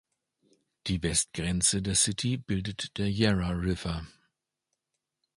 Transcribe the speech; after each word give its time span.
Die 0.87 1.03
Westgrenze 1.03 1.83
der 1.83 1.93
City 1.93 2.35
bildet 2.35 2.97
der 2.97 3.11
Yarra 3.11 3.49
River. 3.51 4.03